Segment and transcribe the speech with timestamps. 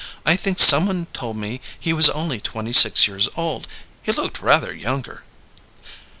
[0.25, 3.67] I think someone told me he was only twenty six years old.
[4.01, 5.25] He looked rather younger."